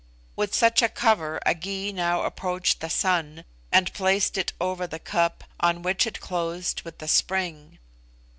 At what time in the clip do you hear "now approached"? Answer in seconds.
1.93-2.79